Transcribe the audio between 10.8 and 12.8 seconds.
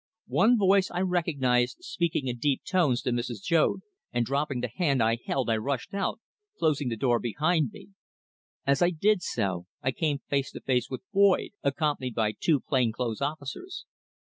with Boyd, accompanied by two